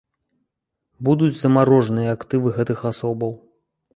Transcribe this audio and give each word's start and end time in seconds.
Будуць 1.07 1.35
замарожаныя 1.41 2.09
актывы 2.19 2.53
гэтых 2.57 2.79
асобаў. 2.93 3.31